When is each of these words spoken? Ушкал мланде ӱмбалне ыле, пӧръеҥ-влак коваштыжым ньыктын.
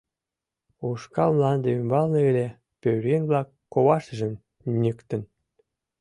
Ушкал 0.87 1.31
мланде 1.37 1.69
ӱмбалне 1.77 2.21
ыле, 2.31 2.47
пӧръеҥ-влак 2.81 3.47
коваштыжым 3.73 4.33
ньыктын. 4.81 5.21